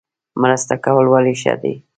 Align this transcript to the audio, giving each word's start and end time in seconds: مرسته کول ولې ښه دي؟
مرسته 0.41 0.73
کول 0.85 1.05
ولې 1.09 1.33
ښه 1.41 1.53
دي؟ 1.61 1.73